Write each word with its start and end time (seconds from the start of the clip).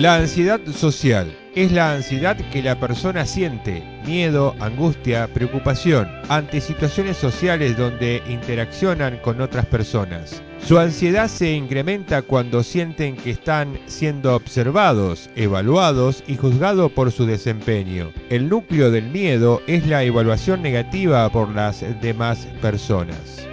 La 0.00 0.14
ansiedad 0.14 0.60
social 0.74 1.30
es 1.54 1.72
la 1.72 1.92
ansiedad 1.92 2.34
que 2.52 2.62
la 2.62 2.80
persona 2.80 3.26
siente, 3.26 3.82
miedo, 4.06 4.56
angustia, 4.58 5.28
preocupación, 5.34 6.08
ante 6.30 6.62
situaciones 6.62 7.18
sociales 7.18 7.76
donde 7.76 8.22
interaccionan 8.26 9.18
con 9.18 9.42
otras 9.42 9.66
personas. 9.66 10.42
Su 10.66 10.78
ansiedad 10.78 11.28
se 11.28 11.52
incrementa 11.52 12.22
cuando 12.22 12.62
sienten 12.62 13.14
que 13.14 13.32
están 13.32 13.78
siendo 13.84 14.34
observados, 14.34 15.28
evaluados 15.36 16.24
y 16.26 16.38
juzgados 16.38 16.90
por 16.92 17.12
su 17.12 17.26
desempeño. 17.26 18.10
El 18.30 18.48
núcleo 18.48 18.90
del 18.90 19.10
miedo 19.10 19.60
es 19.66 19.86
la 19.86 20.02
evaluación 20.02 20.62
negativa 20.62 21.28
por 21.28 21.54
las 21.54 21.84
demás 22.00 22.48
personas. 22.62 23.49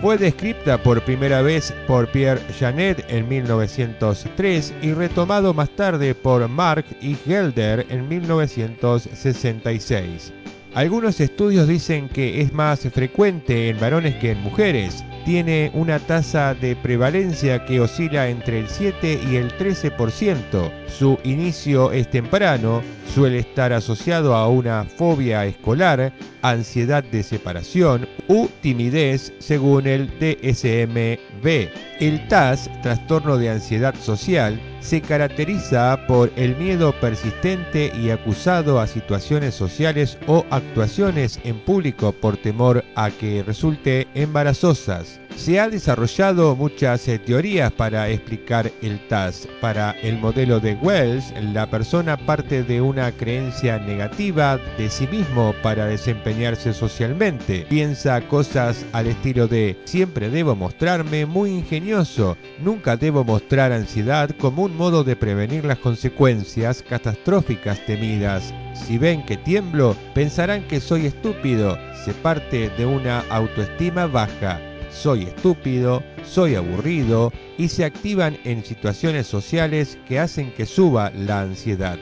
Fue 0.00 0.18
descrita 0.18 0.82
por 0.82 1.00
primera 1.02 1.40
vez 1.40 1.72
por 1.86 2.08
Pierre 2.08 2.42
Janet 2.60 3.02
en 3.08 3.26
1903 3.28 4.74
y 4.82 4.92
retomado 4.92 5.54
más 5.54 5.70
tarde 5.70 6.14
por 6.14 6.46
Mark 6.48 6.84
y 7.00 7.14
Gelder 7.14 7.86
en 7.88 8.06
1966. 8.06 10.34
Algunos 10.74 11.18
estudios 11.20 11.66
dicen 11.66 12.10
que 12.10 12.42
es 12.42 12.52
más 12.52 12.80
frecuente 12.92 13.70
en 13.70 13.80
varones 13.80 14.16
que 14.16 14.32
en 14.32 14.42
mujeres. 14.42 15.02
Tiene 15.26 15.72
una 15.74 15.98
tasa 15.98 16.54
de 16.54 16.76
prevalencia 16.76 17.64
que 17.64 17.80
oscila 17.80 18.28
entre 18.28 18.60
el 18.60 18.68
7 18.68 19.22
y 19.28 19.34
el 19.34 19.50
13%. 19.58 20.70
Su 20.86 21.18
inicio 21.24 21.90
es 21.90 22.08
temprano, 22.08 22.80
suele 23.12 23.40
estar 23.40 23.72
asociado 23.72 24.36
a 24.36 24.48
una 24.48 24.84
fobia 24.84 25.44
escolar, 25.44 26.12
ansiedad 26.42 27.02
de 27.02 27.24
separación 27.24 28.06
u 28.28 28.46
timidez 28.60 29.32
según 29.40 29.88
el 29.88 30.08
DSM-B. 30.20 31.72
El 31.98 32.28
TAS, 32.28 32.70
trastorno 32.82 33.36
de 33.36 33.50
ansiedad 33.50 33.96
social, 33.96 34.60
se 34.78 35.00
caracteriza 35.00 35.98
por 36.06 36.30
el 36.36 36.54
miedo 36.56 36.92
persistente 37.00 37.90
y 38.00 38.10
acusado 38.10 38.78
a 38.78 38.86
situaciones 38.86 39.56
sociales 39.56 40.18
o 40.28 40.46
actuaciones 40.50 41.40
en 41.42 41.58
público 41.58 42.12
por 42.12 42.36
temor 42.36 42.84
a 42.94 43.10
que 43.10 43.42
resulte 43.42 44.06
embarazosas. 44.14 45.15
Se 45.36 45.60
han 45.60 45.70
desarrollado 45.70 46.56
muchas 46.56 47.06
eh, 47.06 47.18
teorías 47.18 47.70
para 47.70 48.08
explicar 48.08 48.72
el 48.82 48.98
TAS. 49.06 49.46
Para 49.60 49.92
el 50.02 50.18
modelo 50.18 50.58
de 50.60 50.74
Wells, 50.74 51.32
la 51.52 51.70
persona 51.70 52.16
parte 52.16 52.62
de 52.62 52.80
una 52.80 53.12
creencia 53.12 53.78
negativa 53.78 54.58
de 54.78 54.88
sí 54.88 55.06
mismo 55.06 55.54
para 55.62 55.86
desempeñarse 55.86 56.72
socialmente. 56.72 57.66
Piensa 57.68 58.20
cosas 58.22 58.84
al 58.92 59.06
estilo 59.06 59.46
de 59.46 59.78
siempre 59.84 60.30
debo 60.30 60.56
mostrarme 60.56 61.26
muy 61.26 61.50
ingenioso, 61.50 62.36
nunca 62.58 62.96
debo 62.96 63.22
mostrar 63.22 63.72
ansiedad 63.72 64.30
como 64.40 64.64
un 64.64 64.76
modo 64.76 65.04
de 65.04 65.16
prevenir 65.16 65.64
las 65.64 65.78
consecuencias 65.78 66.82
catastróficas 66.82 67.78
temidas. 67.86 68.54
Si 68.74 68.98
ven 68.98 69.24
que 69.24 69.36
tiemblo, 69.36 69.96
pensarán 70.14 70.62
que 70.64 70.80
soy 70.80 71.06
estúpido. 71.06 71.78
Se 72.04 72.12
parte 72.14 72.70
de 72.70 72.86
una 72.86 73.20
autoestima 73.30 74.06
baja 74.06 74.60
soy 74.90 75.24
estúpido, 75.24 76.02
soy 76.24 76.54
aburrido 76.54 77.32
y 77.58 77.68
se 77.68 77.84
activan 77.84 78.36
en 78.44 78.64
situaciones 78.64 79.26
sociales 79.26 79.98
que 80.08 80.18
hacen 80.18 80.52
que 80.52 80.66
suba 80.66 81.10
la 81.10 81.42
ansiedad. 81.42 81.98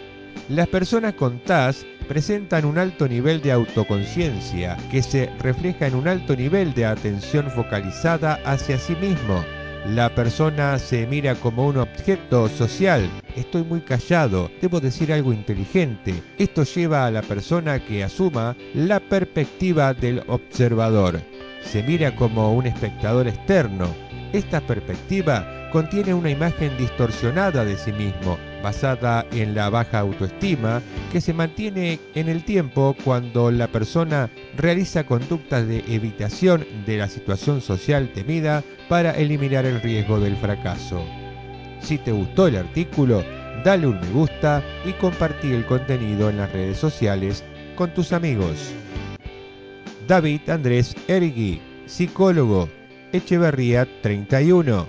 Las 0.49 0.69
personas 0.69 1.15
con 1.15 1.39
TAS 1.41 1.87
presentan 2.07 2.65
un 2.65 2.79
alto 2.79 3.09
nivel 3.09 3.41
de 3.41 3.53
autoconciencia 3.53 4.77
que 4.91 5.03
se 5.03 5.31
refleja 5.41 5.87
en 5.87 5.95
un 5.95 6.07
alto 6.07 6.37
nivel 6.37 6.75
de 6.75 6.85
atención 6.85 7.51
focalizada 7.51 8.41
hacia 8.45 8.79
sí 8.79 8.95
mismo. 8.97 9.43
La 9.87 10.15
persona 10.15 10.79
se 10.79 11.07
mira 11.07 11.35
como 11.35 11.67
un 11.67 11.77
objeto 11.77 12.49
social. 12.49 13.09
Estoy 13.37 13.65
muy 13.65 13.81
callado, 13.81 14.51
debo 14.61 14.81
decir 14.81 15.13
algo 15.13 15.33
inteligente. 15.33 16.23
Esto 16.39 16.65
lleva 16.65 17.07
a 17.07 17.11
la 17.11 17.23
persona 17.23 17.79
que 17.85 18.03
asuma 18.03 18.57
la 18.75 19.01
perspectiva 19.01 19.93
del 19.93 20.23
observador 20.27 21.21
se 21.65 21.83
mira 21.83 22.15
como 22.15 22.55
un 22.55 22.67
espectador 22.67 23.29
externo. 23.29 23.87
Esta 24.33 24.61
perspectiva 24.61 25.69
contiene 25.73 26.15
una 26.15 26.31
imagen 26.31 26.77
distorsionada 26.77 27.65
de 27.65 27.77
sí 27.77 27.93
mismo, 27.93 28.39
basada 28.63 29.27
en 29.33 29.55
la 29.55 29.71
baja 29.71 29.99
autoestima, 29.99 30.81
que 31.11 31.21
se 31.21 31.35
mantiene 31.35 31.99
en 32.15 32.29
el 32.29 32.45
tiempo 32.45 32.95
cuando 33.05 33.51
la 33.51 33.67
persona 33.67 34.31
realiza 34.57 35.05
conductas 35.05 35.67
de 35.67 35.85
evitación 35.89 36.65
de 36.87 36.99
la 36.99 37.09
situación 37.09 37.61
social 37.61 38.13
temida 38.13 38.63
para 38.89 39.13
eliminar 39.13 39.67
el 39.67 39.81
riesgo 39.81 40.21
del 40.21 40.37
fracaso. 40.37 41.05
Si 41.81 41.99
te 41.99 42.13
gustó 42.13 42.47
el 42.47 42.57
artículo, 42.57 43.25
dale 43.65 43.87
un 43.87 44.01
me 44.01 44.11
gusta 44.11 44.63
y 44.85 44.93
compartí 44.93 45.53
el 45.53 45.67
contenido 45.67 46.31
en 46.31 46.37
las 46.37 46.53
redes 46.53 46.79
sociales 46.79 47.45
con 47.75 47.93
tus 47.93 48.13
amigos. 48.13 48.73
David 50.07 50.51
Andrés 50.51 50.95
Ergui, 51.09 51.63
psicólogo, 51.87 52.69
Echeverría 53.13 53.89
31. 54.03 54.87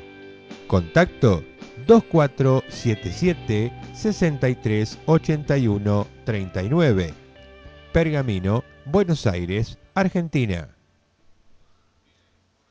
Contacto 0.67 1.41
2477 1.87 3.71
63 3.93 4.99
81 5.05 6.07
39. 6.25 7.13
Pergamino, 7.93 8.63
Buenos 8.85 9.25
Aires, 9.25 9.77
Argentina. 9.93 10.74